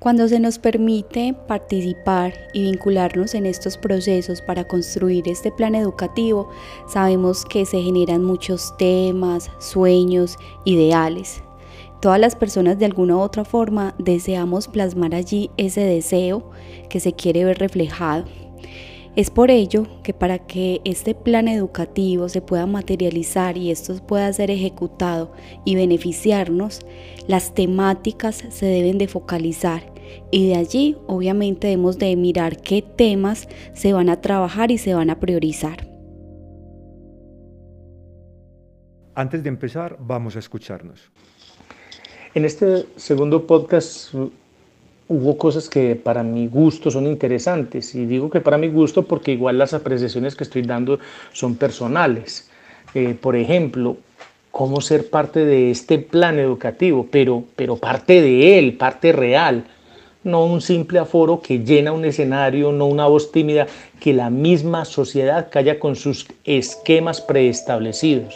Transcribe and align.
Cuando 0.00 0.26
se 0.28 0.40
nos 0.40 0.58
permite 0.58 1.34
participar 1.46 2.32
y 2.54 2.62
vincularnos 2.62 3.34
en 3.34 3.44
estos 3.44 3.76
procesos 3.76 4.40
para 4.40 4.66
construir 4.66 5.28
este 5.28 5.52
plan 5.52 5.74
educativo, 5.74 6.48
sabemos 6.88 7.44
que 7.44 7.66
se 7.66 7.82
generan 7.82 8.24
muchos 8.24 8.74
temas, 8.78 9.50
sueños, 9.58 10.38
ideales. 10.64 11.42
Todas 12.00 12.18
las 12.18 12.34
personas 12.34 12.78
de 12.78 12.86
alguna 12.86 13.16
u 13.16 13.20
otra 13.20 13.44
forma 13.44 13.94
deseamos 13.98 14.68
plasmar 14.68 15.14
allí 15.14 15.50
ese 15.58 15.82
deseo 15.82 16.50
que 16.88 16.98
se 16.98 17.12
quiere 17.12 17.44
ver 17.44 17.58
reflejado. 17.58 18.24
Es 19.16 19.28
por 19.28 19.50
ello 19.50 19.86
que 20.02 20.14
para 20.14 20.38
que 20.38 20.80
este 20.84 21.14
plan 21.14 21.46
educativo 21.46 22.30
se 22.30 22.40
pueda 22.40 22.64
materializar 22.64 23.58
y 23.58 23.70
esto 23.70 23.94
pueda 24.06 24.32
ser 24.32 24.50
ejecutado 24.50 25.32
y 25.66 25.74
beneficiarnos, 25.74 26.80
las 27.26 27.52
temáticas 27.52 28.44
se 28.48 28.66
deben 28.66 28.96
de 28.96 29.08
focalizar 29.08 29.89
y 30.30 30.48
de 30.48 30.56
allí 30.56 30.96
obviamente 31.06 31.68
debemos 31.68 31.98
de 31.98 32.14
mirar 32.16 32.60
qué 32.60 32.82
temas 32.82 33.48
se 33.74 33.92
van 33.92 34.08
a 34.08 34.20
trabajar 34.20 34.70
y 34.70 34.78
se 34.78 34.94
van 34.94 35.10
a 35.10 35.20
priorizar. 35.20 35.88
Antes 39.14 39.42
de 39.42 39.48
empezar, 39.48 39.96
vamos 40.00 40.36
a 40.36 40.38
escucharnos. 40.38 41.10
En 42.34 42.44
este 42.44 42.86
segundo 42.96 43.46
podcast 43.46 44.14
hubo 45.10 45.36
cosas 45.36 45.68
que 45.68 45.96
para 45.96 46.22
mi 46.22 46.46
gusto 46.46 46.90
son 46.90 47.06
interesantes. 47.06 47.94
Y 47.96 48.06
digo 48.06 48.30
que 48.30 48.40
para 48.40 48.56
mi 48.56 48.68
gusto 48.68 49.02
porque 49.02 49.32
igual 49.32 49.58
las 49.58 49.74
apreciaciones 49.74 50.36
que 50.36 50.44
estoy 50.44 50.62
dando 50.62 51.00
son 51.32 51.56
personales. 51.56 52.48
Eh, 52.94 53.16
por 53.20 53.34
ejemplo, 53.34 53.96
cómo 54.52 54.80
ser 54.80 55.10
parte 55.10 55.44
de 55.44 55.72
este 55.72 55.98
plan 55.98 56.38
educativo, 56.38 57.08
pero, 57.10 57.42
pero 57.56 57.76
parte 57.76 58.22
de 58.22 58.58
él, 58.58 58.76
parte 58.76 59.10
real. 59.10 59.64
No 60.22 60.44
un 60.44 60.60
simple 60.60 60.98
aforo 60.98 61.40
que 61.40 61.60
llena 61.60 61.92
un 61.92 62.04
escenario, 62.04 62.72
no 62.72 62.86
una 62.86 63.06
voz 63.06 63.32
tímida, 63.32 63.66
que 64.00 64.12
la 64.12 64.30
misma 64.30 64.84
sociedad 64.84 65.48
calla 65.50 65.78
con 65.78 65.96
sus 65.96 66.26
esquemas 66.44 67.20
preestablecidos 67.20 68.34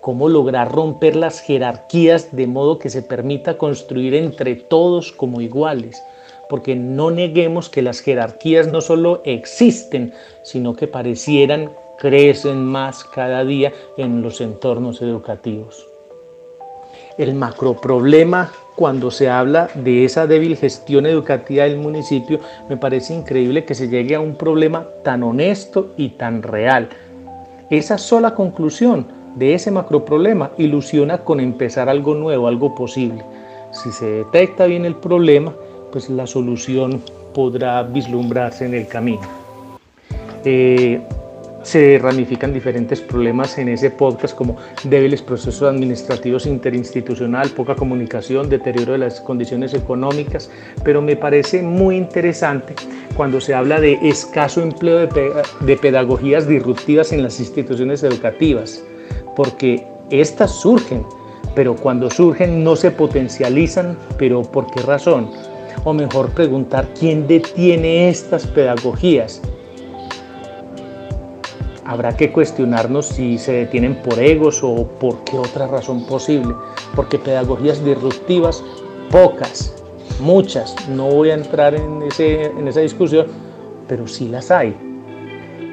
cómo 0.00 0.28
lograr 0.28 0.72
romper 0.72 1.16
las 1.16 1.40
jerarquías 1.40 2.34
de 2.34 2.46
modo 2.46 2.78
que 2.78 2.90
se 2.90 3.02
permita 3.02 3.58
construir 3.58 4.14
entre 4.14 4.54
todos 4.54 5.12
como 5.12 5.40
iguales, 5.40 6.02
porque 6.48 6.74
no 6.74 7.10
neguemos 7.10 7.68
que 7.68 7.82
las 7.82 8.00
jerarquías 8.00 8.72
no 8.72 8.80
solo 8.80 9.20
existen, 9.24 10.14
sino 10.42 10.74
que 10.74 10.86
parecieran 10.86 11.70
crecen 11.98 12.64
más 12.64 13.04
cada 13.04 13.44
día 13.44 13.72
en 13.96 14.22
los 14.22 14.40
entornos 14.40 15.02
educativos. 15.02 15.86
El 17.18 17.34
macroproblema 17.34 18.52
cuando 18.78 19.10
se 19.10 19.28
habla 19.28 19.68
de 19.74 20.04
esa 20.04 20.28
débil 20.28 20.56
gestión 20.56 21.04
educativa 21.04 21.64
del 21.64 21.78
municipio, 21.78 22.38
me 22.68 22.76
parece 22.76 23.12
increíble 23.12 23.64
que 23.64 23.74
se 23.74 23.88
llegue 23.88 24.14
a 24.14 24.20
un 24.20 24.36
problema 24.36 24.86
tan 25.02 25.24
honesto 25.24 25.94
y 25.96 26.10
tan 26.10 26.44
real. 26.44 26.88
Esa 27.70 27.98
sola 27.98 28.36
conclusión 28.36 29.04
de 29.34 29.54
ese 29.54 29.72
macroproblema 29.72 30.52
ilusiona 30.58 31.18
con 31.18 31.40
empezar 31.40 31.88
algo 31.88 32.14
nuevo, 32.14 32.46
algo 32.46 32.76
posible. 32.76 33.24
Si 33.72 33.90
se 33.90 34.06
detecta 34.06 34.66
bien 34.66 34.84
el 34.84 34.94
problema, 34.94 35.52
pues 35.90 36.08
la 36.08 36.28
solución 36.28 37.02
podrá 37.34 37.82
vislumbrarse 37.82 38.64
en 38.64 38.74
el 38.74 38.86
camino. 38.86 39.22
Eh, 40.44 41.00
se 41.62 41.98
ramifican 41.98 42.52
diferentes 42.52 43.00
problemas 43.00 43.58
en 43.58 43.68
ese 43.68 43.90
podcast 43.90 44.34
como 44.34 44.56
débiles 44.84 45.22
procesos 45.22 45.62
administrativos 45.68 46.46
interinstitucional, 46.46 47.50
poca 47.50 47.74
comunicación, 47.74 48.48
deterioro 48.48 48.92
de 48.92 48.98
las 48.98 49.20
condiciones 49.20 49.74
económicas, 49.74 50.50
pero 50.84 51.02
me 51.02 51.16
parece 51.16 51.62
muy 51.62 51.96
interesante 51.96 52.74
cuando 53.16 53.40
se 53.40 53.54
habla 53.54 53.80
de 53.80 53.98
escaso 54.02 54.62
empleo 54.62 54.98
de, 54.98 55.32
de 55.60 55.76
pedagogías 55.76 56.46
disruptivas 56.46 57.12
en 57.12 57.22
las 57.22 57.40
instituciones 57.40 58.02
educativas 58.02 58.82
porque 59.38 59.86
éstas 60.10 60.50
surgen, 60.50 61.06
pero 61.54 61.76
cuando 61.76 62.10
surgen 62.10 62.64
no 62.64 62.74
se 62.74 62.90
potencializan, 62.90 63.96
pero 64.18 64.42
¿por 64.42 64.68
qué 64.68 64.82
razón? 64.82 65.30
O 65.84 65.92
mejor 65.92 66.30
preguntar 66.30 66.88
quién 66.98 67.28
detiene 67.28 68.08
estas 68.08 68.48
pedagogías. 68.48 69.40
Habrá 71.88 72.14
que 72.14 72.30
cuestionarnos 72.30 73.06
si 73.06 73.38
se 73.38 73.52
detienen 73.52 73.94
por 73.94 74.18
egos 74.18 74.62
o 74.62 74.86
por 75.00 75.24
qué 75.24 75.38
otra 75.38 75.66
razón 75.66 76.04
posible, 76.04 76.54
porque 76.94 77.18
pedagogías 77.18 77.82
disruptivas, 77.82 78.62
pocas, 79.10 79.74
muchas, 80.20 80.76
no 80.90 81.06
voy 81.06 81.30
a 81.30 81.34
entrar 81.34 81.74
en, 81.74 82.00
en 82.18 82.68
esa 82.68 82.80
discusión, 82.80 83.28
pero 83.88 84.06
sí 84.06 84.28
las 84.28 84.50
hay. 84.50 84.76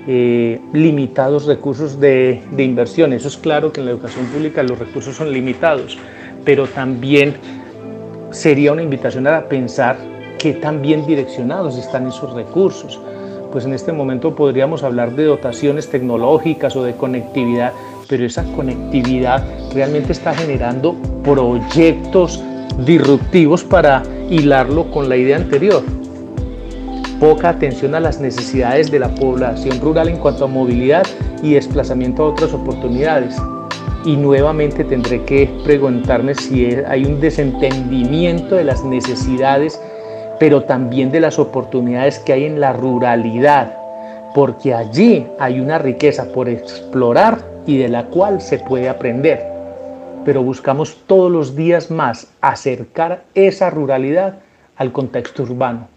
Eh, 0.08 0.62
limitados 0.72 1.48
recursos 1.48 2.00
de, 2.00 2.42
de, 2.50 2.64
inversión. 2.64 3.12
Eso 3.12 3.28
es 3.28 3.36
claro 3.36 3.74
que 3.74 3.82
en 3.82 3.88
la 3.88 3.92
educación 3.92 4.26
pública 4.28 4.64
los 4.64 4.80
recursos 4.80 5.18
son 5.18 5.34
limitados, 5.34 5.98
pero 6.46 6.66
también 6.66 7.36
sería 8.32 8.72
una 8.72 8.84
invitación 8.84 9.28
a 9.28 9.50
pensar 9.50 9.98
qué 10.40 10.54
tan 10.54 10.82
bien 10.82 11.06
direccionados 11.06 11.78
están 11.78 12.08
esos 12.08 12.34
recursos. 12.34 13.02
Pues 13.56 13.64
en 13.64 13.74
este 13.74 13.94
momento 13.94 14.36
podríamos 14.36 14.84
hablar 14.84 15.16
de 15.16 15.24
dotaciones 15.24 15.90
tecnológicas 15.90 16.76
o 16.76 16.84
de 16.84 16.94
conectividad, 16.98 17.72
pero 18.10 18.26
esa 18.26 18.44
conectividad 18.54 19.46
realmente 19.74 20.12
está 20.12 20.34
generando 20.34 20.98
proyectos 21.24 22.44
disruptivos 22.86 23.64
para 23.64 24.04
hilarlo 24.30 24.92
con 24.92 25.08
la 25.08 25.16
idea 25.16 25.38
anterior 25.38 25.82
poca 27.18 27.48
atención 27.48 27.96
a 27.96 28.02
las 28.02 28.20
necesidades 28.20 28.92
de 28.92 29.00
la 29.00 29.16
población 29.16 29.80
rural 29.80 30.10
en 30.10 30.18
cuanto 30.18 30.44
a 30.44 30.48
movilidad 30.50 31.08
y 31.42 31.54
desplazamiento 31.54 32.24
a 32.24 32.30
otras 32.32 32.54
oportunidades. 32.54 33.38
Y 34.04 34.18
nuevamente 34.18 34.84
tendré 34.84 35.24
que 35.24 35.50
preguntarme 35.64 36.36
si 36.36 36.66
hay 36.86 37.06
un 37.06 37.22
desentendimiento 37.22 38.56
de 38.56 38.66
las 38.66 38.84
necesidades, 38.84 39.80
pero 40.40 40.64
también 40.64 41.12
de 41.12 41.20
las 41.20 41.40
oportunidades 41.40 42.20
que 42.20 42.34
hay 42.34 42.46
en 42.46 42.60
la 42.60 42.74
ruralidad, 42.74 43.76
porque 44.34 44.74
allí 44.74 45.26
hay 45.40 45.60
una 45.60 45.78
riqueza 45.78 46.32
por 46.32 46.50
explorar 46.50 47.46
y 47.66 47.78
de 47.78 47.90
la 47.90 48.06
cual 48.06 48.42
se 48.42 48.60
puede 48.60 48.90
aprender. 48.90 49.44
Pero 50.26 50.44
buscamos 50.44 50.98
todos 51.08 51.32
los 51.32 51.56
días 51.56 51.92
más 51.92 52.28
acercar 52.42 53.24
esa 53.34 53.70
ruralidad 53.70 54.40
al 54.76 54.92
contexto 54.92 55.44
urbano. 55.44 55.88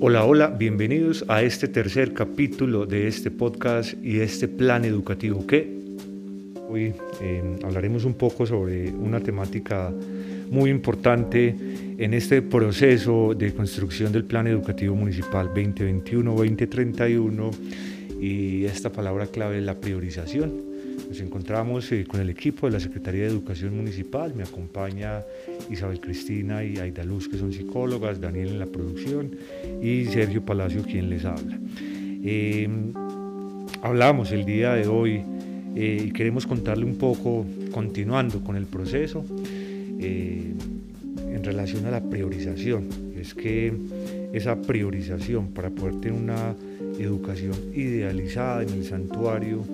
Hola, 0.00 0.24
hola, 0.24 0.48
bienvenidos 0.48 1.24
a 1.28 1.42
este 1.42 1.68
tercer 1.68 2.12
capítulo 2.12 2.86
de 2.86 3.08
este 3.08 3.30
podcast 3.30 3.94
y 4.02 4.20
este 4.20 4.48
plan 4.48 4.84
educativo 4.84 5.46
que 5.46 5.84
hoy 6.68 6.94
em, 7.20 7.56
hablaremos 7.64 8.04
un 8.04 8.14
poco 8.14 8.44
sobre 8.44 8.90
una 8.90 9.20
temática 9.20 9.92
muy 10.50 10.70
importante 10.70 11.54
en 11.98 12.14
este 12.14 12.42
proceso 12.42 13.34
de 13.34 13.54
construcción 13.54 14.12
del 14.12 14.24
plan 14.24 14.46
educativo 14.46 14.94
municipal 14.96 15.50
2021-2031 15.54 17.50
y 18.20 18.64
esta 18.64 18.90
palabra 18.90 19.26
clave 19.26 19.58
es 19.58 19.64
la 19.64 19.78
priorización. 19.80 20.74
Nos 21.08 21.20
encontramos 21.20 21.92
eh, 21.92 22.04
con 22.06 22.20
el 22.20 22.30
equipo 22.30 22.66
de 22.66 22.72
la 22.72 22.80
Secretaría 22.80 23.22
de 23.22 23.28
Educación 23.28 23.76
Municipal, 23.76 24.34
me 24.34 24.42
acompaña 24.42 25.22
Isabel 25.70 26.00
Cristina 26.00 26.64
y 26.64 26.78
Aida 26.78 27.04
Luz, 27.04 27.28
que 27.28 27.36
son 27.36 27.52
psicólogas, 27.52 28.20
Daniel 28.20 28.48
en 28.48 28.58
la 28.58 28.66
producción 28.66 29.36
y 29.82 30.06
Sergio 30.06 30.44
Palacio, 30.44 30.82
quien 30.82 31.10
les 31.10 31.24
habla. 31.24 31.58
Eh, 32.24 32.68
hablamos 33.82 34.32
el 34.32 34.44
día 34.44 34.72
de 34.72 34.88
hoy 34.88 35.22
eh, 35.76 36.06
y 36.06 36.10
queremos 36.10 36.46
contarle 36.46 36.84
un 36.84 36.96
poco, 36.96 37.46
continuando 37.70 38.42
con 38.42 38.56
el 38.56 38.66
proceso, 38.66 39.24
en 39.98 40.73
relación 41.44 41.86
a 41.86 41.90
la 41.90 42.02
priorización. 42.02 42.88
Es 43.16 43.34
que 43.34 43.72
esa 44.32 44.60
priorización 44.60 45.48
para 45.48 45.70
poder 45.70 46.00
tener 46.00 46.20
una 46.20 46.54
educación 46.98 47.54
idealizada 47.74 48.62
en 48.62 48.70
el 48.70 48.84
santuario, 48.84 49.64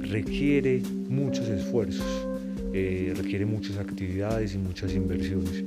requiere 0.00 0.82
muchos 1.08 1.48
esfuerzos, 1.48 2.26
eh, 2.72 3.12
requiere 3.16 3.46
muchas 3.46 3.78
actividades 3.78 4.54
y 4.54 4.58
muchas 4.58 4.94
inversiones. 4.94 5.64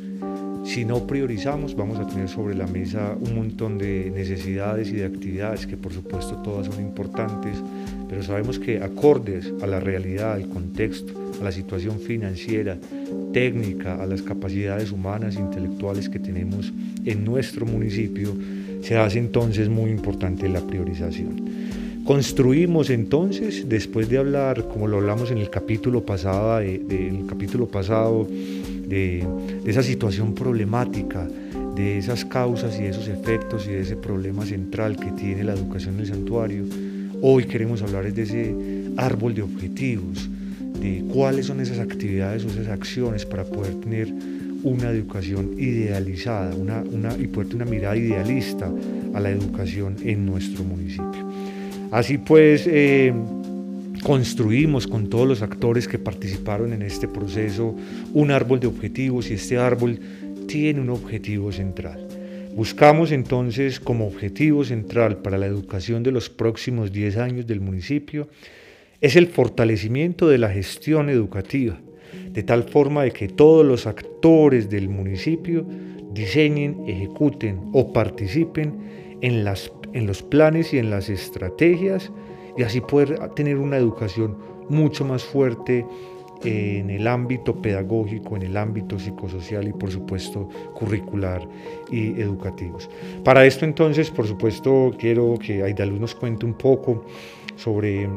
Si 0.63 0.85
no 0.85 1.05
priorizamos, 1.05 1.75
vamos 1.75 1.99
a 1.99 2.07
tener 2.07 2.29
sobre 2.29 2.55
la 2.55 2.65
mesa 2.65 3.15
un 3.19 3.35
montón 3.35 3.77
de 3.77 4.09
necesidades 4.11 4.89
y 4.89 4.93
de 4.93 5.05
actividades 5.05 5.67
que 5.67 5.75
por 5.75 5.93
supuesto 5.93 6.37
todas 6.37 6.67
son 6.67 6.81
importantes, 6.81 7.57
pero 8.07 8.23
sabemos 8.23 8.59
que 8.59 8.81
acordes 8.81 9.53
a 9.61 9.67
la 9.67 9.79
realidad, 9.79 10.33
al 10.33 10.47
contexto, 10.47 11.13
a 11.43 11.45
la 11.45 11.51
situación 11.51 11.99
financiera, 11.99 12.77
técnica, 13.33 14.01
a 14.01 14.05
las 14.05 14.21
capacidades 14.21 14.91
humanas, 14.91 15.35
intelectuales 15.35 16.09
que 16.09 16.19
tenemos 16.19 16.71
en 17.05 17.25
nuestro 17.25 17.65
municipio, 17.65 18.33
se 18.81 18.97
hace 18.97 19.19
entonces 19.19 19.69
muy 19.69 19.91
importante 19.91 20.47
la 20.49 20.65
priorización. 20.65 21.43
Construimos 22.05 22.89
entonces, 22.89 23.67
después 23.69 24.09
de 24.09 24.17
hablar, 24.17 24.67
como 24.67 24.87
lo 24.87 24.97
hablamos 24.97 25.31
en 25.31 25.37
el 25.37 25.49
capítulo 25.49 26.05
pasado, 26.05 26.59
de, 26.59 27.23
capítulo 27.27 27.67
pasado, 27.67 28.27
de, 28.29 29.25
esa 29.65 29.83
situación 29.83 30.33
problemática 30.33 31.27
de 31.75 31.97
esas 31.97 32.23
causas 32.25 32.77
y 32.77 32.83
de 32.83 32.89
esos 32.89 33.07
efectos 33.07 33.65
y 33.67 33.71
de 33.71 33.81
ese 33.81 33.95
problema 33.95 34.45
central 34.45 34.95
que 34.95 35.11
tiene 35.11 35.43
la 35.43 35.53
educación 35.53 35.95
en 35.95 36.01
el 36.01 36.07
santuario, 36.07 36.65
hoy 37.21 37.45
queremos 37.45 37.81
hablar 37.81 38.13
de 38.13 38.21
ese 38.21 38.55
árbol 38.97 39.33
de 39.33 39.41
objetivos, 39.41 40.29
de 40.83 41.05
cuáles 41.05 41.45
son 41.45 41.61
esas 41.61 41.79
actividades 41.79 42.43
o 42.43 42.49
esas 42.49 42.67
acciones 42.67 43.25
para 43.25 43.45
poder 43.45 43.75
tener 43.75 44.13
una 44.63 44.89
educación 44.89 45.51
idealizada 45.57 46.53
una, 46.55 46.83
y 47.17 47.27
poder 47.27 47.49
tener 47.49 47.63
una 47.63 47.71
mirada 47.71 47.95
idealista 47.95 48.69
a 49.13 49.19
la 49.19 49.29
educación 49.29 49.95
en 50.03 50.25
nuestro 50.25 50.63
municipio. 50.63 51.31
Así 51.91 52.17
pues, 52.17 52.67
eh, 52.67 53.13
construimos 54.03 54.85
con 54.85 55.09
todos 55.09 55.27
los 55.27 55.41
actores 55.41 55.87
que 55.87 55.99
participaron 55.99 56.73
en 56.73 56.81
este 56.81 57.07
proceso 57.07 57.75
un 58.13 58.31
árbol 58.31 58.59
de 58.59 58.67
objetivos 58.67 59.29
y 59.31 59.35
este 59.35 59.57
árbol 59.57 59.99
tiene 60.47 60.81
un 60.81 60.89
objetivo 60.89 61.51
central. 61.53 62.07
Buscamos 62.55 63.11
entonces 63.11 63.79
como 63.79 64.05
objetivo 64.05 64.63
central 64.65 65.17
para 65.17 65.37
la 65.37 65.45
educación 65.45 66.03
de 66.03 66.11
los 66.11 66.29
próximos 66.29 66.91
10 66.91 67.17
años 67.17 67.47
del 67.47 67.61
municipio 67.61 68.27
es 69.03 69.17
el 69.17 69.27
fortalecimiento 69.27 70.29
de 70.29 70.37
la 70.37 70.47
gestión 70.47 71.09
educativa, 71.09 71.77
de 72.31 72.41
tal 72.41 72.63
forma 72.63 73.03
de 73.03 73.11
que 73.11 73.27
todos 73.27 73.65
los 73.65 73.85
actores 73.85 74.69
del 74.69 74.87
municipio 74.87 75.65
diseñen, 76.13 76.85
ejecuten 76.87 77.59
o 77.73 77.91
participen 77.91 79.17
en, 79.19 79.43
las, 79.43 79.73
en 79.91 80.07
los 80.07 80.23
planes 80.23 80.73
y 80.73 80.77
en 80.77 80.89
las 80.89 81.09
estrategias 81.09 82.13
y 82.57 82.63
así 82.63 82.79
poder 82.79 83.19
tener 83.35 83.57
una 83.57 83.75
educación 83.75 84.37
mucho 84.69 85.03
más 85.03 85.21
fuerte 85.21 85.85
en 86.45 86.89
el 86.89 87.05
ámbito 87.05 87.61
pedagógico, 87.61 88.37
en 88.37 88.43
el 88.43 88.55
ámbito 88.55 88.97
psicosocial 88.97 89.67
y 89.67 89.73
por 89.73 89.91
supuesto 89.91 90.47
curricular 90.75 91.45
y 91.91 92.21
educativos. 92.21 92.89
Para 93.25 93.45
esto 93.45 93.65
entonces, 93.65 94.09
por 94.09 94.27
supuesto, 94.27 94.95
quiero 94.97 95.37
que 95.45 95.61
Aidaluz 95.61 95.99
nos 95.99 96.15
cuente 96.15 96.45
un 96.45 96.53
poco 96.53 97.03
sobre 97.57 98.07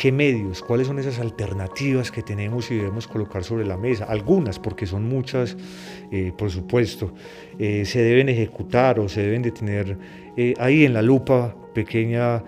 qué 0.00 0.10
medios, 0.10 0.62
cuáles 0.62 0.86
son 0.86 0.98
esas 0.98 1.18
alternativas 1.18 2.10
que 2.10 2.22
tenemos 2.22 2.70
y 2.70 2.76
debemos 2.76 3.06
colocar 3.06 3.44
sobre 3.44 3.66
la 3.66 3.76
mesa. 3.76 4.06
Algunas, 4.06 4.58
porque 4.58 4.86
son 4.86 5.06
muchas, 5.06 5.58
eh, 6.10 6.32
por 6.38 6.50
supuesto, 6.50 7.12
eh, 7.58 7.84
se 7.84 8.00
deben 8.00 8.30
ejecutar 8.30 8.98
o 8.98 9.10
se 9.10 9.20
deben 9.20 9.42
de 9.42 9.50
tener 9.50 9.98
eh, 10.38 10.54
ahí 10.58 10.86
en 10.86 10.94
la 10.94 11.02
lupa 11.02 11.54
pequeña 11.74 12.42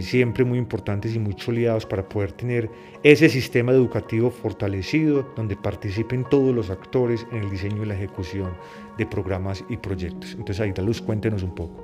siempre 0.00 0.44
muy 0.44 0.58
importantes 0.58 1.16
y 1.16 1.18
muy 1.18 1.32
choleados 1.32 1.86
para 1.86 2.06
poder 2.06 2.32
tener 2.32 2.68
ese 3.02 3.30
sistema 3.30 3.72
educativo 3.72 4.30
fortalecido 4.30 5.32
donde 5.34 5.56
participen 5.56 6.26
todos 6.28 6.54
los 6.54 6.68
actores 6.68 7.26
en 7.32 7.38
el 7.38 7.50
diseño 7.50 7.82
y 7.82 7.86
la 7.86 7.94
ejecución 7.94 8.50
de 8.98 9.06
programas 9.06 9.64
y 9.70 9.78
proyectos. 9.78 10.32
Entonces, 10.32 10.60
Aida 10.60 10.82
Luz, 10.82 11.00
cuéntenos 11.00 11.42
un 11.42 11.54
poco. 11.54 11.82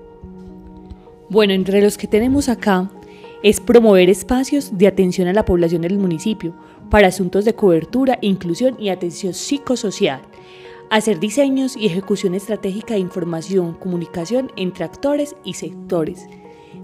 Bueno, 1.31 1.55
entre 1.55 1.81
los 1.81 1.97
que 1.97 2.07
tenemos 2.07 2.51
acá 2.51 2.91
es 3.43 3.61
promover 3.61 4.11
espacios 4.11 4.77
de 4.77 4.87
atención 4.87 5.29
a 5.29 5.33
la 5.33 5.45
población 5.45 5.83
del 5.83 5.99
municipio 5.99 6.55
para 6.91 7.09
asuntos 7.09 7.45
de 7.45 7.55
cobertura, 7.55 8.19
inclusión 8.21 8.77
y 8.79 8.89
atención 8.89 9.35
psicosocial 9.35 10.23
hacer 10.91 11.21
diseños 11.21 11.77
y 11.77 11.87
ejecución 11.87 12.35
estratégica 12.35 12.95
de 12.95 13.01
información, 13.01 13.75
comunicación 13.75 14.51
entre 14.57 14.85
actores 14.85 15.37
y 15.45 15.55
sectores, 15.55 16.27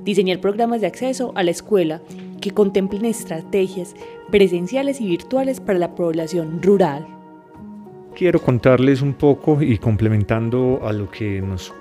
diseñar 0.04 0.40
programas 0.40 0.80
de 0.80 0.86
acceso 0.86 1.32
a 1.34 1.42
la 1.42 1.50
escuela 1.50 2.02
que 2.40 2.50
contemplen 2.50 3.04
estrategias 3.06 3.94
presenciales 4.30 5.00
y 5.00 5.06
virtuales 5.06 5.60
para 5.60 5.78
la 5.78 5.94
población 5.94 6.62
rural. 6.62 7.06
Quiero 8.14 8.40
contarles 8.40 9.02
un 9.02 9.14
poco 9.14 9.60
y 9.62 9.78
complementando 9.78 10.80
a 10.84 10.92
lo 10.92 11.10
que 11.10 11.40
nos, 11.40 11.72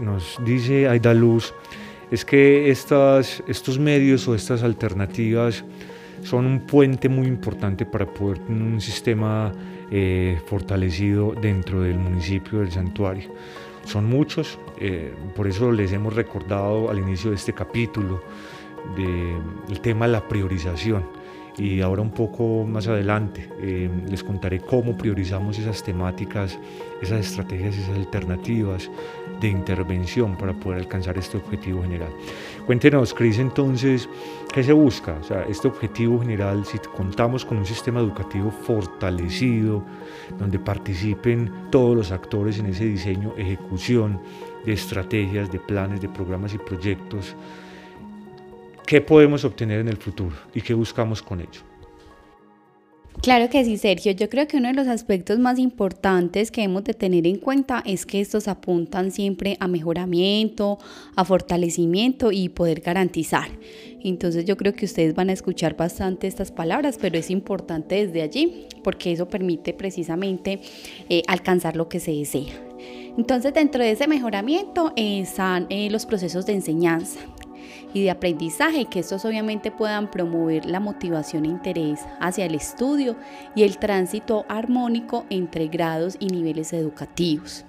nos, 0.00 0.38
dice 0.44 0.88
Aida 0.88 1.14
Luz, 1.14 1.54
es 2.10 2.24
que 2.24 2.70
estos 2.70 3.78
medios 3.78 4.26
o 4.26 4.34
estas 4.34 4.62
alternativas 4.62 5.64
son 6.22 6.46
un 6.46 6.60
puente 6.60 7.08
muy 7.08 7.26
importante 7.26 7.86
para 7.86 8.06
poder 8.06 8.38
tener 8.38 8.62
un 8.62 8.80
sistema 8.80 9.52
eh, 9.90 10.38
fortalecido 10.46 11.34
dentro 11.40 11.82
del 11.82 11.98
municipio 11.98 12.60
del 12.60 12.70
santuario. 12.70 13.32
Son 13.84 14.04
muchos, 14.04 14.58
eh, 14.78 15.12
por 15.34 15.46
eso 15.46 15.72
les 15.72 15.92
hemos 15.92 16.14
recordado 16.14 16.90
al 16.90 16.98
inicio 16.98 17.30
de 17.30 17.36
este 17.36 17.52
capítulo 17.52 18.22
del 18.96 19.80
tema 19.80 20.06
de 20.06 20.12
la 20.12 20.26
priorización 20.26 21.19
y 21.60 21.82
ahora 21.82 22.00
un 22.00 22.10
poco 22.10 22.64
más 22.66 22.88
adelante 22.88 23.50
eh, 23.60 23.90
les 24.08 24.24
contaré 24.24 24.60
cómo 24.60 24.96
priorizamos 24.96 25.58
esas 25.58 25.82
temáticas, 25.82 26.58
esas 27.02 27.20
estrategias, 27.20 27.76
esas 27.76 27.98
alternativas 27.98 28.90
de 29.42 29.48
intervención 29.48 30.36
para 30.36 30.54
poder 30.54 30.80
alcanzar 30.80 31.18
este 31.18 31.36
objetivo 31.36 31.82
general. 31.82 32.08
Cuéntenos, 32.64 33.12
Cris, 33.12 33.38
entonces, 33.38 34.08
¿qué 34.54 34.62
se 34.62 34.72
busca? 34.72 35.18
O 35.20 35.22
sea, 35.22 35.42
este 35.42 35.68
objetivo 35.68 36.20
general, 36.20 36.64
si 36.64 36.78
contamos 36.78 37.44
con 37.44 37.58
un 37.58 37.66
sistema 37.66 38.00
educativo 38.00 38.50
fortalecido, 38.50 39.84
donde 40.38 40.58
participen 40.58 41.52
todos 41.70 41.94
los 41.94 42.10
actores 42.10 42.58
en 42.58 42.66
ese 42.66 42.86
diseño, 42.86 43.34
ejecución 43.36 44.18
de 44.64 44.72
estrategias, 44.72 45.52
de 45.52 45.60
planes, 45.60 46.00
de 46.00 46.08
programas 46.08 46.54
y 46.54 46.58
proyectos, 46.58 47.34
¿qué 48.90 49.00
podemos 49.00 49.44
obtener 49.44 49.78
en 49.78 49.86
el 49.86 49.98
futuro 49.98 50.34
y 50.52 50.60
qué 50.60 50.74
buscamos 50.74 51.22
con 51.22 51.40
ello? 51.40 51.60
Claro 53.22 53.48
que 53.48 53.64
sí, 53.64 53.78
Sergio. 53.78 54.10
Yo 54.10 54.28
creo 54.28 54.48
que 54.48 54.56
uno 54.56 54.66
de 54.66 54.74
los 54.74 54.88
aspectos 54.88 55.38
más 55.38 55.60
importantes 55.60 56.50
que 56.50 56.64
hemos 56.64 56.82
de 56.82 56.94
tener 56.94 57.24
en 57.28 57.36
cuenta 57.36 57.84
es 57.86 58.04
que 58.04 58.20
estos 58.20 58.48
apuntan 58.48 59.12
siempre 59.12 59.56
a 59.60 59.68
mejoramiento, 59.68 60.78
a 61.14 61.24
fortalecimiento 61.24 62.32
y 62.32 62.48
poder 62.48 62.80
garantizar. 62.80 63.48
Entonces 64.02 64.44
yo 64.44 64.56
creo 64.56 64.72
que 64.72 64.86
ustedes 64.86 65.14
van 65.14 65.30
a 65.30 65.34
escuchar 65.34 65.76
bastante 65.76 66.26
estas 66.26 66.50
palabras, 66.50 66.98
pero 67.00 67.16
es 67.16 67.30
importante 67.30 68.04
desde 68.04 68.22
allí 68.22 68.66
porque 68.82 69.12
eso 69.12 69.28
permite 69.28 69.72
precisamente 69.72 70.62
eh, 71.08 71.22
alcanzar 71.28 71.76
lo 71.76 71.88
que 71.88 72.00
se 72.00 72.10
desea. 72.10 72.54
Entonces 73.16 73.54
dentro 73.54 73.84
de 73.84 73.92
ese 73.92 74.08
mejoramiento 74.08 74.92
están 74.96 75.66
eh, 75.68 75.90
los 75.90 76.06
procesos 76.06 76.44
de 76.44 76.54
enseñanza 76.54 77.20
y 77.92 78.04
de 78.04 78.10
aprendizaje, 78.10 78.86
que 78.86 79.00
estos 79.00 79.24
obviamente 79.24 79.70
puedan 79.70 80.10
promover 80.10 80.66
la 80.66 80.80
motivación 80.80 81.44
e 81.44 81.48
interés 81.48 82.00
hacia 82.20 82.46
el 82.46 82.54
estudio 82.54 83.16
y 83.54 83.62
el 83.62 83.78
tránsito 83.78 84.44
armónico 84.48 85.24
entre 85.30 85.68
grados 85.68 86.16
y 86.20 86.26
niveles 86.26 86.72
educativos. 86.72 87.64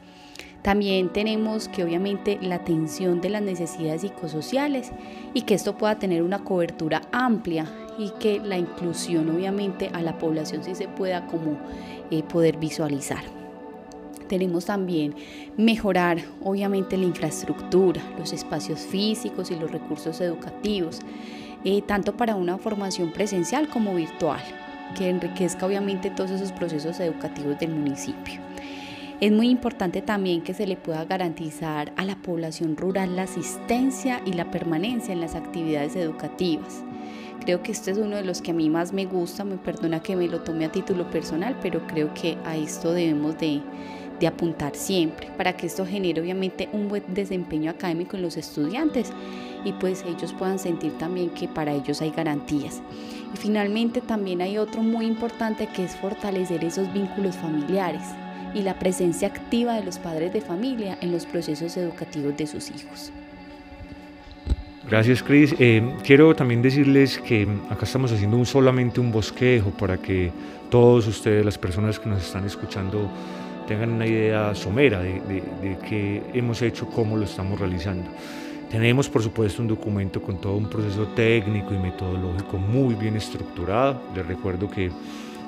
También 0.61 1.11
tenemos 1.11 1.67
que 1.67 1.83
obviamente 1.83 2.37
la 2.41 2.55
atención 2.55 3.19
de 3.19 3.29
las 3.29 3.41
necesidades 3.41 4.01
psicosociales 4.01 4.91
y 5.33 5.41
que 5.41 5.55
esto 5.55 5.75
pueda 5.75 5.97
tener 5.97 6.21
una 6.21 6.43
cobertura 6.43 7.01
amplia 7.11 7.65
y 7.97 8.11
que 8.19 8.39
la 8.39 8.57
inclusión 8.57 9.29
obviamente 9.29 9.89
a 9.93 10.01
la 10.01 10.19
población 10.19 10.63
sí 10.63 10.75
se 10.75 10.87
pueda 10.87 11.25
como 11.25 11.57
eh, 12.11 12.21
poder 12.21 12.57
visualizar. 12.57 13.40
Tenemos 14.31 14.63
también 14.63 15.13
mejorar 15.57 16.19
obviamente 16.41 16.95
la 16.95 17.03
infraestructura, 17.03 18.01
los 18.17 18.31
espacios 18.31 18.79
físicos 18.79 19.51
y 19.51 19.57
los 19.57 19.69
recursos 19.69 20.21
educativos, 20.21 20.99
eh, 21.65 21.81
tanto 21.81 22.15
para 22.15 22.37
una 22.37 22.57
formación 22.57 23.11
presencial 23.11 23.67
como 23.67 23.93
virtual, 23.93 24.39
que 24.97 25.09
enriquezca 25.09 25.65
obviamente 25.65 26.11
todos 26.11 26.31
esos 26.31 26.53
procesos 26.53 26.97
educativos 27.01 27.59
del 27.59 27.71
municipio. 27.71 28.39
Es 29.19 29.33
muy 29.33 29.49
importante 29.49 30.01
también 30.01 30.43
que 30.43 30.53
se 30.53 30.65
le 30.65 30.77
pueda 30.77 31.03
garantizar 31.03 31.91
a 31.97 32.05
la 32.05 32.15
población 32.15 32.77
rural 32.77 33.17
la 33.17 33.23
asistencia 33.23 34.21
y 34.25 34.31
la 34.31 34.49
permanencia 34.49 35.11
en 35.11 35.19
las 35.19 35.35
actividades 35.35 35.97
educativas. 35.97 36.85
Creo 37.41 37.63
que 37.63 37.73
este 37.73 37.91
es 37.91 37.97
uno 37.97 38.15
de 38.15 38.23
los 38.23 38.41
que 38.41 38.51
a 38.51 38.53
mí 38.53 38.69
más 38.69 38.93
me 38.93 39.05
gusta, 39.05 39.43
me 39.43 39.57
perdona 39.57 40.01
que 40.01 40.15
me 40.15 40.29
lo 40.29 40.39
tome 40.39 40.63
a 40.63 40.71
título 40.71 41.09
personal, 41.09 41.57
pero 41.61 41.85
creo 41.85 42.13
que 42.13 42.37
a 42.45 42.55
esto 42.55 42.93
debemos 42.93 43.37
de, 43.39 43.61
de 44.21 44.27
apuntar 44.27 44.75
siempre 44.75 45.27
para 45.35 45.57
que 45.57 45.65
esto 45.65 45.85
genere 45.85 46.21
obviamente 46.21 46.69
un 46.71 46.87
buen 46.87 47.03
desempeño 47.07 47.71
académico 47.71 48.15
en 48.15 48.21
los 48.21 48.37
estudiantes 48.37 49.11
y 49.65 49.73
pues 49.73 50.05
ellos 50.07 50.33
puedan 50.33 50.59
sentir 50.59 50.93
también 50.97 51.31
que 51.31 51.47
para 51.47 51.73
ellos 51.73 52.01
hay 52.01 52.11
garantías. 52.11 52.81
Y 53.33 53.37
finalmente 53.37 53.99
también 53.99 54.41
hay 54.41 54.57
otro 54.57 54.81
muy 54.81 55.05
importante 55.05 55.67
que 55.67 55.83
es 55.83 55.95
fortalecer 55.95 56.63
esos 56.63 56.91
vínculos 56.93 57.35
familiares 57.35 58.03
y 58.53 58.61
la 58.61 58.77
presencia 58.77 59.27
activa 59.27 59.73
de 59.73 59.83
los 59.83 59.97
padres 59.97 60.31
de 60.33 60.41
familia 60.41 60.97
en 61.01 61.11
los 61.11 61.25
procesos 61.25 61.75
educativos 61.77 62.37
de 62.37 62.47
sus 62.47 62.69
hijos. 62.69 63.11
Gracias, 64.89 65.23
Cris. 65.23 65.55
Eh, 65.57 65.95
quiero 66.03 66.35
también 66.35 66.61
decirles 66.61 67.17
que 67.17 67.47
acá 67.69 67.85
estamos 67.85 68.11
haciendo 68.11 68.35
un, 68.37 68.45
solamente 68.45 68.99
un 68.99 69.11
bosquejo 69.11 69.69
para 69.71 69.97
que 69.97 70.31
todos 70.69 71.07
ustedes, 71.07 71.45
las 71.45 71.57
personas 71.57 71.99
que 71.99 72.09
nos 72.09 72.25
están 72.25 72.45
escuchando, 72.45 73.09
tengan 73.67 73.91
una 73.91 74.05
idea 74.05 74.53
somera 74.55 74.99
de, 74.99 75.13
de, 75.19 75.77
qué 75.87 76.23
hemos 76.33 76.61
hecho, 76.61 76.87
cómo 76.87 77.17
lo 77.17 77.25
estamos 77.25 77.59
realizando. 77.59 78.09
Tenemos, 78.69 79.09
por 79.09 79.21
supuesto, 79.21 79.61
un 79.61 79.67
documento 79.67 80.21
con 80.21 80.39
todo 80.39 80.55
un 80.55 80.69
proceso 80.69 81.07
técnico 81.07 81.73
y 81.73 81.77
metodológico 81.77 82.57
muy 82.57 82.95
bien 82.95 83.17
estructurado. 83.17 84.01
Les 84.15 84.25
recuerdo 84.25 84.69
que 84.69 84.89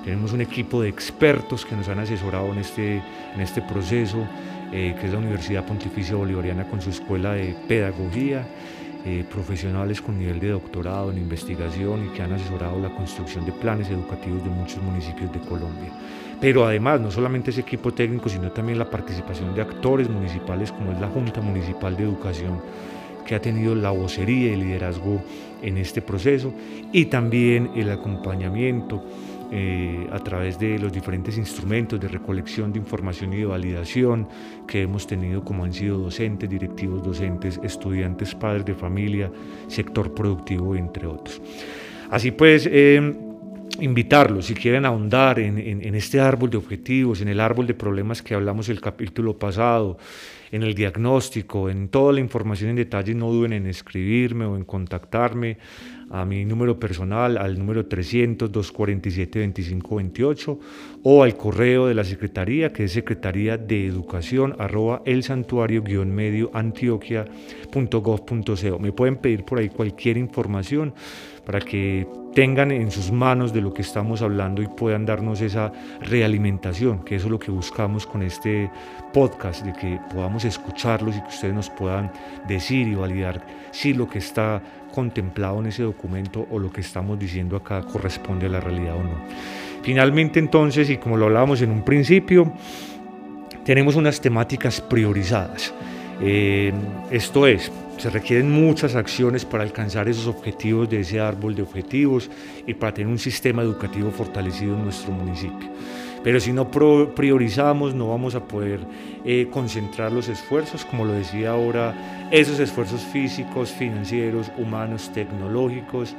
Tenemos 0.03 0.33
un 0.33 0.41
equipo 0.41 0.81
de 0.81 0.89
expertos 0.89 1.65
que 1.65 1.75
nos 1.77 1.87
han 1.87 1.99
asesorado 1.99 2.51
en 2.51 2.59
este, 2.59 3.01
en 3.33 3.39
este 3.39 3.61
proceso, 3.61 4.27
eh, 4.73 4.95
que 4.99 5.07
es 5.07 5.13
la 5.13 5.19
Universidad 5.19 5.65
Pontificia 5.65 6.15
Bolivariana 6.15 6.67
con 6.67 6.81
su 6.81 6.89
escuela 6.89 7.33
de 7.33 7.55
pedagogía, 7.69 8.45
eh, 9.05 9.25
profesionales 9.29 10.01
con 10.01 10.17
nivel 10.17 10.39
de 10.39 10.49
doctorado 10.49 11.11
en 11.11 11.17
investigación 11.17 12.05
y 12.05 12.09
que 12.09 12.21
han 12.21 12.31
asesorado 12.31 12.79
la 12.79 12.89
construcción 12.95 13.45
de 13.45 13.51
planes 13.51 13.89
educativos 13.89 14.41
de 14.43 14.49
muchos 14.49 14.81
municipios 14.81 15.31
de 15.33 15.39
Colombia. 15.41 15.91
Pero 16.39 16.65
además, 16.65 17.01
no 17.01 17.11
solamente 17.11 17.51
ese 17.51 17.61
equipo 17.61 17.93
técnico, 17.93 18.29
sino 18.29 18.51
también 18.51 18.79
la 18.79 18.89
participación 18.89 19.53
de 19.55 19.61
actores 19.61 20.09
municipales 20.09 20.71
como 20.71 20.93
es 20.93 21.01
la 21.01 21.07
Junta 21.07 21.41
Municipal 21.41 21.97
de 21.97 22.03
Educación, 22.03 22.61
que 23.25 23.35
ha 23.35 23.41
tenido 23.41 23.75
la 23.75 23.91
vocería 23.91 24.53
y 24.53 24.55
liderazgo 24.55 25.21
en 25.61 25.77
este 25.77 26.01
proceso, 26.01 26.53
y 26.91 27.05
también 27.05 27.71
el 27.75 27.89
acompañamiento 27.89 29.03
eh, 29.55 30.07
a 30.11 30.17
través 30.17 30.57
de 30.57 30.79
los 30.79 30.91
diferentes 30.91 31.37
instrumentos 31.37 31.99
de 31.99 32.07
recolección 32.07 32.73
de 32.73 32.79
información 32.79 33.31
y 33.33 33.37
de 33.37 33.45
validación 33.45 34.27
que 34.67 34.81
hemos 34.81 35.05
tenido 35.05 35.43
como 35.43 35.63
han 35.63 35.71
sido 35.71 35.99
docentes, 35.99 36.49
directivos 36.49 37.03
docentes, 37.03 37.59
estudiantes, 37.61 38.33
padres 38.33 38.65
de 38.65 38.73
familia, 38.73 39.31
sector 39.67 40.11
productivo, 40.15 40.75
entre 40.75 41.05
otros. 41.05 41.39
Así 42.09 42.31
pues, 42.31 42.67
eh, 42.71 43.15
invitarlos, 43.83 44.45
si 44.45 44.55
quieren 44.55 44.85
ahondar 44.85 45.39
en, 45.39 45.95
este 45.95 46.21
árbol 46.21 46.49
de 46.49 46.55
objetivos, 46.57 47.21
en 47.21 47.27
el 47.27 47.41
árbol 47.41 47.67
de 47.67 47.73
problemas 47.73 48.21
que 48.21 48.33
hablamos 48.33 48.69
el 48.69 48.79
capítulo 48.79 49.37
pasado, 49.37 49.97
en 50.53 50.63
el 50.63 50.73
diagnóstico, 50.73 51.69
en 51.69 51.89
toda 51.89 52.13
la 52.13 52.21
información 52.21 52.69
en 52.69 52.77
detalle, 52.77 53.13
no 53.13 53.29
duden 53.29 53.51
en 53.53 53.67
escribirme 53.67 54.45
o 54.45 54.55
en 54.55 54.63
contactarme 54.63 55.57
a 56.11 56.23
mi 56.25 56.45
número 56.45 56.79
personal, 56.79 57.37
al 57.37 57.59
número 57.59 57.89
300-247-2528 57.89 60.59
o 61.03 61.23
al 61.23 61.35
correo 61.35 61.87
de 61.87 61.95
la 61.95 62.05
Secretaría, 62.05 62.71
que 62.71 62.85
es 62.85 62.93
Secretaría 62.93 63.57
de 63.57 63.87
Educación, 63.87 64.55
arroba 64.59 65.01
el 65.05 65.23
santuario-medio 65.23 66.51
antioquia.gov.co. 66.53 68.79
Me 68.79 68.91
pueden 68.91 69.15
pedir 69.17 69.43
por 69.43 69.57
ahí 69.59 69.69
cualquier 69.69 70.17
información 70.17 70.93
para 71.45 71.59
que 71.59 72.07
tengan 72.33 72.71
en 72.71 72.89
sus 72.91 73.11
manos 73.11 73.53
de 73.53 73.61
lo 73.61 73.73
que 73.73 73.81
estamos 73.81 74.21
hablando 74.21 74.61
y 74.61 74.67
puedan 74.67 75.05
darnos 75.05 75.41
esa 75.41 75.71
realimentación, 76.01 77.03
que 77.03 77.15
eso 77.15 77.27
es 77.27 77.31
lo 77.31 77.39
que 77.39 77.51
buscamos 77.51 78.07
con 78.07 78.23
este 78.23 78.71
podcast, 79.13 79.63
de 79.63 79.73
que 79.73 79.99
podamos 80.11 80.45
escucharlos 80.45 81.15
y 81.15 81.21
que 81.21 81.27
ustedes 81.27 81.53
nos 81.53 81.69
puedan 81.69 82.11
decir 82.47 82.87
y 82.87 82.95
validar 82.95 83.45
si 83.71 83.93
lo 83.93 84.09
que 84.09 84.19
está 84.19 84.61
contemplado 84.93 85.59
en 85.59 85.67
ese 85.67 85.83
documento 85.83 86.47
o 86.49 86.59
lo 86.59 86.71
que 86.71 86.81
estamos 86.81 87.19
diciendo 87.19 87.55
acá 87.55 87.81
corresponde 87.81 88.47
a 88.47 88.49
la 88.49 88.59
realidad 88.59 88.95
o 88.95 89.03
no. 89.03 89.15
Finalmente 89.83 90.39
entonces, 90.39 90.89
y 90.89 90.97
como 90.97 91.17
lo 91.17 91.25
hablábamos 91.25 91.61
en 91.61 91.71
un 91.71 91.83
principio, 91.83 92.51
tenemos 93.65 93.95
unas 93.95 94.19
temáticas 94.21 94.81
priorizadas. 94.81 95.73
Eh, 96.21 96.71
esto 97.11 97.47
es, 97.47 97.71
se 97.97 98.09
requieren 98.09 98.51
muchas 98.51 98.95
acciones 98.95 99.45
para 99.45 99.63
alcanzar 99.63 100.07
esos 100.09 100.27
objetivos 100.27 100.89
de 100.89 101.01
ese 101.01 101.19
árbol 101.19 101.55
de 101.55 101.61
objetivos 101.61 102.29
y 102.65 102.73
para 102.73 102.93
tener 102.93 103.11
un 103.11 103.19
sistema 103.19 103.61
educativo 103.61 104.11
fortalecido 104.11 104.75
en 104.75 104.83
nuestro 104.83 105.11
municipio. 105.11 105.69
Pero 106.23 106.39
si 106.39 106.53
no 106.53 106.71
priorizamos, 106.71 107.93
no 107.93 108.09
vamos 108.09 108.33
a 108.33 108.45
poder 108.45 108.79
eh, 109.25 109.47
concentrar 109.51 110.11
los 110.11 110.29
esfuerzos, 110.29 110.85
como 110.85 111.03
lo 111.03 111.11
decía 111.11 111.51
ahora, 111.51 112.29
esos 112.31 112.59
esfuerzos 112.59 113.01
físicos, 113.01 113.71
financieros, 113.71 114.49
humanos, 114.57 115.11
tecnológicos. 115.13 116.15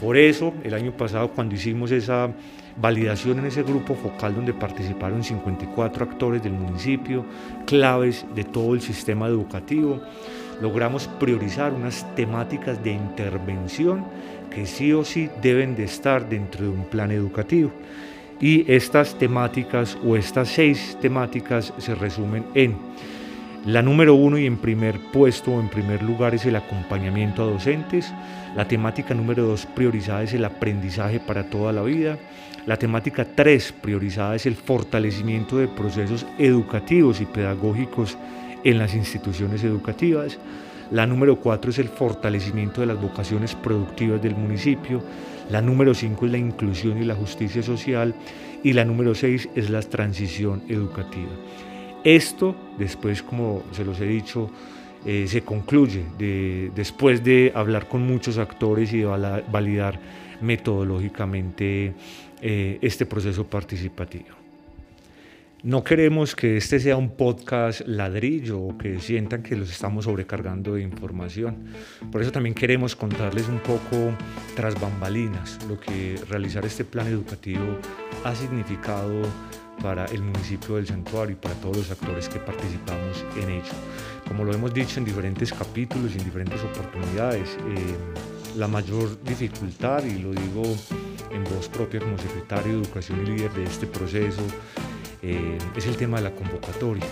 Por 0.00 0.16
eso, 0.16 0.54
el 0.64 0.72
año 0.72 0.92
pasado, 0.92 1.28
cuando 1.28 1.54
hicimos 1.54 1.90
esa 1.90 2.30
validación 2.76 3.38
en 3.38 3.46
ese 3.46 3.62
grupo 3.62 3.94
focal 3.94 4.34
donde 4.34 4.54
participaron 4.54 5.22
54 5.22 6.04
actores 6.04 6.42
del 6.42 6.52
municipio, 6.52 7.24
claves 7.66 8.24
de 8.34 8.44
todo 8.44 8.74
el 8.74 8.80
sistema 8.80 9.28
educativo, 9.28 10.00
logramos 10.60 11.08
priorizar 11.20 11.72
unas 11.72 12.04
temáticas 12.14 12.82
de 12.82 12.92
intervención 12.92 14.04
que 14.50 14.66
sí 14.66 14.92
o 14.92 15.04
sí 15.04 15.28
deben 15.42 15.74
de 15.76 15.84
estar 15.84 16.28
dentro 16.28 16.64
de 16.64 16.70
un 16.70 16.84
plan 16.84 17.10
educativo. 17.10 17.72
Y 18.40 18.70
estas 18.70 19.18
temáticas 19.18 19.96
o 20.04 20.16
estas 20.16 20.48
seis 20.48 20.96
temáticas 21.00 21.72
se 21.78 21.94
resumen 21.94 22.44
en 22.54 22.76
la 23.64 23.80
número 23.80 24.14
uno 24.14 24.36
y 24.36 24.44
en 24.44 24.58
primer 24.58 25.00
puesto 25.10 25.52
o 25.52 25.60
en 25.60 25.70
primer 25.70 26.02
lugar 26.02 26.34
es 26.34 26.44
el 26.44 26.56
acompañamiento 26.56 27.42
a 27.42 27.46
docentes. 27.46 28.12
La 28.54 28.68
temática 28.68 29.14
número 29.14 29.44
dos 29.44 29.64
priorizada 29.64 30.22
es 30.22 30.34
el 30.34 30.44
aprendizaje 30.44 31.18
para 31.18 31.44
toda 31.44 31.72
la 31.72 31.82
vida. 31.82 32.18
La 32.66 32.76
temática 32.76 33.24
tres 33.24 33.72
priorizada 33.72 34.36
es 34.36 34.44
el 34.44 34.54
fortalecimiento 34.54 35.56
de 35.56 35.68
procesos 35.68 36.26
educativos 36.38 37.22
y 37.22 37.24
pedagógicos 37.24 38.18
en 38.64 38.78
las 38.78 38.94
instituciones 38.94 39.62
educativas. 39.62 40.38
La 40.90 41.06
número 41.06 41.40
cuatro 41.40 41.70
es 41.70 41.78
el 41.78 41.88
fortalecimiento 41.88 42.80
de 42.80 42.88
las 42.88 43.00
vocaciones 43.00 43.54
productivas 43.54 44.20
del 44.22 44.34
municipio. 44.34 45.02
La 45.50 45.60
número 45.60 45.94
5 45.94 46.26
es 46.26 46.32
la 46.32 46.38
inclusión 46.38 47.02
y 47.02 47.04
la 47.04 47.14
justicia 47.14 47.62
social 47.62 48.14
y 48.62 48.72
la 48.72 48.84
número 48.84 49.14
6 49.14 49.50
es 49.54 49.70
la 49.70 49.82
transición 49.82 50.62
educativa. 50.68 51.30
Esto, 52.02 52.54
después, 52.78 53.22
como 53.22 53.62
se 53.72 53.84
los 53.84 54.00
he 54.00 54.06
dicho, 54.06 54.50
eh, 55.04 55.26
se 55.28 55.42
concluye 55.42 56.04
después 56.74 57.22
de 57.22 57.52
hablar 57.54 57.88
con 57.88 58.06
muchos 58.06 58.38
actores 58.38 58.92
y 58.92 58.98
de 59.00 59.42
validar 59.50 60.00
metodológicamente 60.40 61.92
eh, 62.40 62.78
este 62.80 63.04
proceso 63.04 63.44
participativo. 63.44 64.43
No 65.64 65.82
queremos 65.82 66.36
que 66.36 66.58
este 66.58 66.78
sea 66.78 66.98
un 66.98 67.16
podcast 67.16 67.80
ladrillo 67.86 68.60
o 68.60 68.76
que 68.76 69.00
sientan 69.00 69.42
que 69.42 69.56
los 69.56 69.70
estamos 69.70 70.04
sobrecargando 70.04 70.74
de 70.74 70.82
información. 70.82 71.64
Por 72.12 72.20
eso 72.20 72.30
también 72.30 72.54
queremos 72.54 72.94
contarles 72.94 73.48
un 73.48 73.60
poco 73.60 74.14
tras 74.54 74.78
bambalinas 74.78 75.58
lo 75.66 75.80
que 75.80 76.20
realizar 76.28 76.66
este 76.66 76.84
plan 76.84 77.06
educativo 77.06 77.78
ha 78.24 78.34
significado 78.34 79.22
para 79.82 80.04
el 80.04 80.20
municipio 80.20 80.76
del 80.76 80.86
santuario 80.86 81.32
y 81.32 81.40
para 81.40 81.54
todos 81.54 81.78
los 81.78 81.90
actores 81.90 82.28
que 82.28 82.40
participamos 82.40 83.24
en 83.42 83.48
ello. 83.48 83.72
Como 84.28 84.44
lo 84.44 84.52
hemos 84.52 84.74
dicho 84.74 84.98
en 84.98 85.06
diferentes 85.06 85.50
capítulos 85.50 86.14
y 86.14 86.18
en 86.18 86.24
diferentes 86.24 86.60
oportunidades, 86.62 87.56
eh, 87.70 88.58
la 88.58 88.68
mayor 88.68 89.18
dificultad, 89.24 90.04
y 90.04 90.18
lo 90.18 90.32
digo 90.32 90.62
en 91.32 91.42
voz 91.44 91.70
propia 91.70 92.00
como 92.00 92.18
secretario 92.18 92.74
de 92.74 92.82
Educación 92.82 93.22
y 93.22 93.30
líder 93.30 93.52
de 93.54 93.64
este 93.64 93.86
proceso, 93.86 94.42
eh, 95.26 95.58
es 95.74 95.86
el 95.86 95.96
tema 95.96 96.18
de 96.18 96.24
la 96.24 96.34
convocatoria. 96.34 97.06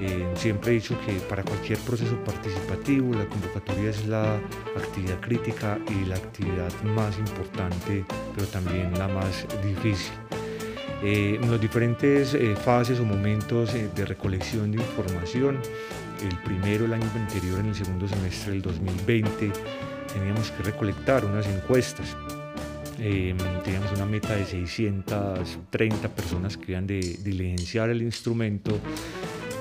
Eh, 0.00 0.26
siempre 0.34 0.72
he 0.72 0.74
dicho 0.74 0.98
que 1.06 1.12
para 1.28 1.44
cualquier 1.44 1.78
proceso 1.78 2.16
participativo 2.24 3.14
la 3.14 3.24
convocatoria 3.26 3.90
es 3.90 4.06
la 4.06 4.36
actividad 4.76 5.20
crítica 5.20 5.78
y 5.88 6.04
la 6.06 6.16
actividad 6.16 6.72
más 6.82 7.16
importante, 7.18 8.04
pero 8.34 8.46
también 8.48 8.92
la 8.98 9.06
más 9.06 9.46
difícil. 9.62 10.12
Eh, 11.02 11.38
en 11.40 11.50
las 11.50 11.60
diferentes 11.60 12.36
fases 12.64 12.98
o 12.98 13.04
momentos 13.04 13.72
de 13.72 14.04
recolección 14.04 14.72
de 14.72 14.78
información, 14.78 15.60
el 16.22 16.36
primero 16.38 16.86
el 16.86 16.94
año 16.94 17.08
anterior, 17.14 17.60
en 17.60 17.66
el 17.66 17.74
segundo 17.74 18.08
semestre 18.08 18.52
del 18.52 18.62
2020, 18.62 19.52
teníamos 20.12 20.50
que 20.50 20.62
recolectar 20.64 21.24
unas 21.24 21.46
encuestas 21.46 22.16
Em, 22.98 23.36
teníamos 23.62 23.92
una 23.92 24.06
meta 24.06 24.34
de 24.34 24.44
630 24.44 26.08
personas 26.08 26.56
que 26.56 26.72
iban 26.72 26.86
de 26.86 27.00
diligenciar 27.22 27.90
el 27.90 28.02
instrumento. 28.02 28.78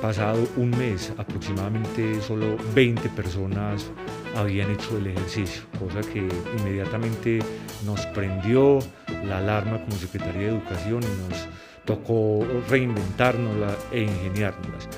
Pasado 0.01 0.47
un 0.57 0.69
mes, 0.71 1.11
aproximadamente 1.17 2.21
solo 2.21 2.57
20 2.73 3.09
personas 3.09 3.91
habían 4.35 4.71
hecho 4.71 4.97
el 4.97 5.07
ejercicio, 5.07 5.63
cosa 5.79 6.01
que 6.01 6.27
inmediatamente 6.59 7.39
nos 7.85 8.05
prendió 8.07 8.79
la 9.25 9.39
alarma 9.39 9.81
como 9.81 9.97
Secretaría 9.97 10.41
de 10.41 10.47
Educación 10.49 11.01
y 11.03 11.33
nos 11.33 11.47
tocó 11.85 12.45
reinventárnosla 12.69 13.75
e 13.91 14.03
ingeniárnoslas. 14.03 14.89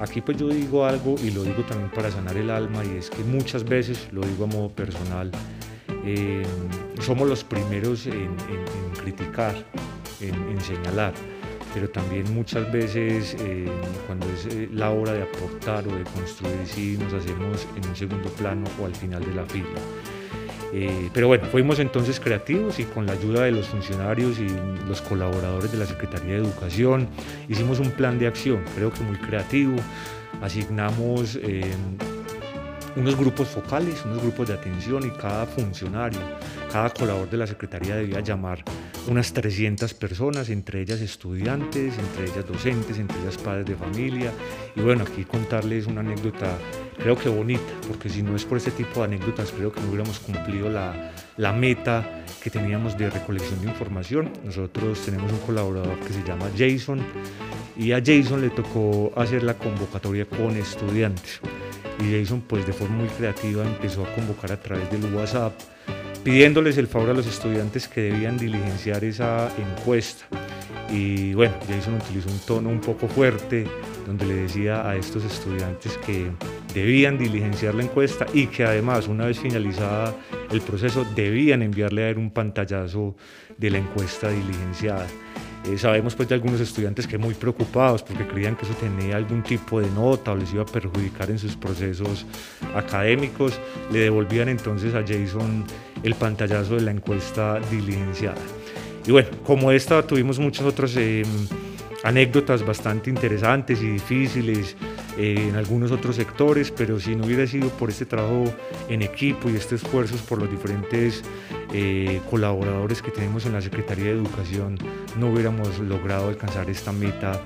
Aquí 0.00 0.20
pues 0.20 0.36
yo 0.36 0.48
digo 0.48 0.84
algo 0.84 1.16
y 1.22 1.30
lo 1.30 1.42
digo 1.42 1.62
también 1.64 1.90
para 1.90 2.10
sanar 2.10 2.36
el 2.36 2.50
alma 2.50 2.84
y 2.84 2.96
es 2.96 3.10
que 3.10 3.22
muchas 3.22 3.64
veces, 3.64 4.08
lo 4.12 4.22
digo 4.22 4.44
a 4.44 4.48
modo 4.48 4.68
personal, 4.70 5.30
eh, 6.06 6.42
somos 7.00 7.28
los 7.28 7.44
primeros 7.44 8.06
en, 8.06 8.36
criticar, 9.00 9.54
en, 10.20 10.60
señalar, 10.60 11.14
pero 11.72 11.88
también 11.88 12.32
muchas 12.34 12.70
veces 12.70 13.36
eh, 13.40 13.66
cuando 14.06 14.26
es 14.30 14.46
eh, 14.46 14.68
la 14.72 14.90
hora 14.90 15.12
de 15.12 15.22
aportar 15.22 15.86
o 15.88 15.96
de 15.96 16.04
construir, 16.04 16.66
sí 16.66 16.98
nos 16.98 17.12
hacemos 17.12 17.66
en 17.76 17.88
un 17.88 17.96
segundo 17.96 18.28
plano 18.30 18.64
o 18.80 18.86
al 18.86 18.94
final 18.94 19.24
de 19.24 19.34
la 19.34 19.44
fila. 19.46 19.80
pero 21.12 21.28
bueno, 21.28 21.44
fuimos 21.46 21.78
entonces 21.78 22.20
creativos 22.20 22.78
y 22.80 22.84
con 22.84 23.06
la 23.06 23.12
ayuda 23.12 23.44
de 23.44 23.52
los 23.52 23.68
funcionarios 23.68 24.38
y 24.38 24.48
los 24.86 25.00
colaboradores 25.00 25.72
de 25.72 25.78
la 25.78 25.86
Secretaría 25.86 26.34
de 26.34 26.38
Educación 26.38 27.08
hicimos 27.48 27.78
un 27.78 27.90
plan 27.92 28.18
de 28.18 28.26
acción, 28.26 28.62
creo 28.74 28.92
que 28.92 29.00
muy 29.00 29.16
creativo. 29.16 29.76
Asignamos 30.42 31.38
unos 32.96 33.16
grupos 33.16 33.48
focales, 33.48 34.04
unos 34.04 34.22
grupos 34.22 34.48
de 34.48 34.54
atención 34.54 35.06
y 35.06 35.10
cada 35.10 35.46
funcionario, 35.46 36.20
cada 36.70 36.90
colaborador 36.90 37.30
de 37.30 37.36
la 37.36 37.46
Secretaría 37.46 37.96
debía 37.96 38.20
llamar 38.20 38.64
unas 39.08 39.32
300 39.32 39.92
personas, 39.94 40.48
entre 40.48 40.80
ellas 40.80 41.00
estudiantes, 41.00 41.94
entre 41.98 42.24
ellas 42.24 42.46
docentes, 42.46 42.98
entre 42.98 43.20
ellas 43.20 43.36
padres 43.36 43.66
de 43.66 43.76
familia. 43.76 44.32
Y 44.74 44.80
bueno, 44.80 45.04
aquí 45.04 45.24
contarles 45.24 45.86
una 45.86 46.00
anécdota, 46.00 46.56
creo 46.98 47.16
que 47.16 47.28
bonita, 47.28 47.62
porque 47.88 48.08
si 48.08 48.22
no 48.22 48.34
es 48.36 48.44
por 48.44 48.58
este 48.58 48.70
tipo 48.70 49.00
de 49.00 49.06
anécdotas, 49.06 49.52
creo 49.52 49.72
que 49.72 49.80
no 49.80 49.88
hubiéramos 49.88 50.18
cumplido 50.20 50.70
la, 50.70 51.12
la 51.36 51.52
meta 51.52 52.24
que 52.42 52.50
teníamos 52.50 52.96
de 52.96 53.10
recolección 53.10 53.60
de 53.60 53.68
información. 53.68 54.30
Nosotros 54.44 55.00
tenemos 55.04 55.32
un 55.32 55.38
colaborador 55.40 55.98
que 56.00 56.12
se 56.12 56.22
llama 56.22 56.50
Jason 56.56 57.00
y 57.76 57.92
a 57.92 58.02
Jason 58.04 58.40
le 58.40 58.50
tocó 58.50 59.12
hacer 59.16 59.42
la 59.42 59.54
convocatoria 59.54 60.26
con 60.26 60.56
estudiantes. 60.56 61.40
Y 62.00 62.18
Jason 62.18 62.42
pues 62.42 62.66
de 62.66 62.72
forma 62.72 62.96
muy 62.96 63.08
creativa 63.08 63.64
empezó 63.64 64.04
a 64.04 64.14
convocar 64.14 64.52
a 64.52 64.60
través 64.60 64.90
del 64.90 65.14
WhatsApp 65.14 65.52
pidiéndoles 66.24 66.78
el 66.78 66.86
favor 66.86 67.10
a 67.10 67.14
los 67.14 67.26
estudiantes 67.26 67.86
que 67.86 68.00
debían 68.00 68.38
diligenciar 68.38 69.04
esa 69.04 69.50
encuesta. 69.58 70.24
Y 70.90 71.34
bueno, 71.34 71.54
Jason 71.68 71.94
utilizó 71.94 72.30
un 72.30 72.38
tono 72.40 72.70
un 72.70 72.80
poco 72.80 73.08
fuerte 73.08 73.66
donde 74.06 74.26
le 74.26 74.34
decía 74.34 74.88
a 74.88 74.96
estos 74.96 75.24
estudiantes 75.24 75.98
que 75.98 76.30
debían 76.72 77.18
diligenciar 77.18 77.74
la 77.74 77.84
encuesta 77.84 78.26
y 78.32 78.46
que 78.46 78.64
además 78.64 79.06
una 79.06 79.26
vez 79.26 79.38
finalizada 79.38 80.14
el 80.50 80.60
proceso 80.62 81.06
debían 81.14 81.62
enviarle 81.62 82.04
a 82.04 82.08
él 82.10 82.18
un 82.18 82.30
pantallazo 82.30 83.16
de 83.58 83.70
la 83.70 83.78
encuesta 83.78 84.30
diligenciada. 84.30 85.06
Eh, 85.66 85.78
sabemos 85.78 86.14
pues 86.14 86.28
de 86.28 86.34
algunos 86.34 86.60
estudiantes 86.60 87.06
que 87.06 87.16
muy 87.16 87.32
preocupados 87.32 88.02
porque 88.02 88.26
creían 88.26 88.54
que 88.54 88.66
eso 88.66 88.74
tenía 88.74 89.16
algún 89.16 89.42
tipo 89.42 89.80
de 89.80 89.88
nota 89.90 90.32
o 90.32 90.36
les 90.36 90.52
iba 90.52 90.62
a 90.62 90.66
perjudicar 90.66 91.30
en 91.30 91.38
sus 91.38 91.56
procesos 91.56 92.26
académicos, 92.74 93.58
le 93.90 94.00
devolvían 94.00 94.50
entonces 94.50 94.94
a 94.94 95.00
Jason 95.00 95.64
el 96.02 96.14
pantallazo 96.16 96.76
de 96.76 96.82
la 96.82 96.90
encuesta 96.90 97.60
diligenciada. 97.70 98.40
Y 99.06 99.12
bueno, 99.12 99.28
como 99.42 99.70
esta 99.70 100.06
tuvimos 100.06 100.38
muchas 100.38 100.66
otras 100.66 100.96
em, 100.96 101.24
anécdotas 102.02 102.64
bastante 102.64 103.08
interesantes 103.08 103.82
y 103.82 103.88
difíciles 103.88 104.76
eh, 105.16 105.46
en 105.48 105.56
algunos 105.56 105.92
otros 105.92 106.16
sectores, 106.16 106.70
pero 106.70 107.00
si 107.00 107.16
no 107.16 107.24
hubiera 107.24 107.46
sido 107.46 107.70
por 107.70 107.88
este 107.88 108.04
trabajo 108.04 108.44
en 108.88 109.00
equipo 109.00 109.48
y 109.48 109.56
estos 109.56 109.82
esfuerzos 109.82 110.20
por 110.20 110.38
los 110.38 110.50
diferentes 110.50 111.22
eh, 111.76 112.20
colaboradores 112.30 113.02
que 113.02 113.10
tenemos 113.10 113.46
en 113.46 113.52
la 113.52 113.60
Secretaría 113.60 114.04
de 114.04 114.12
Educación, 114.12 114.78
no 115.18 115.30
hubiéramos 115.30 115.80
logrado 115.80 116.28
alcanzar 116.28 116.70
esta 116.70 116.92
meta 116.92 117.42